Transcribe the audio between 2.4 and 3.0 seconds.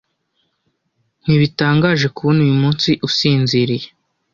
uyumunsi